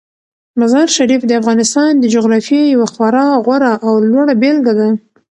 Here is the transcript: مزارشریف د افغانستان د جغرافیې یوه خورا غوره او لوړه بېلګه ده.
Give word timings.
مزارشریف 0.59 1.21
د 1.27 1.31
افغانستان 1.41 1.91
د 1.97 2.05
جغرافیې 2.13 2.61
یوه 2.73 2.87
خورا 2.93 3.25
غوره 3.45 3.73
او 3.85 3.93
لوړه 4.11 4.33
بېلګه 4.41 4.73
ده. 4.79 4.89